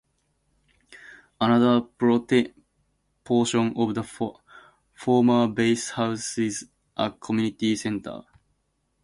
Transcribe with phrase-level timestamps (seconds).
[1.39, 1.81] Another
[3.23, 4.33] portion of the
[4.95, 6.63] former base houses
[6.97, 8.23] a community center.